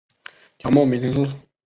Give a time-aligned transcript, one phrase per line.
[0.57, 1.31] 条目名称是